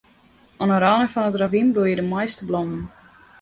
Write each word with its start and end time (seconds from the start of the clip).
Oan 0.61 0.71
'e 0.75 0.79
râne 0.81 1.07
fan 1.13 1.27
it 1.29 1.39
ravyn 1.41 1.69
bloeie 1.73 1.97
de 1.99 2.03
moaiste 2.11 2.43
blommen. 2.49 2.83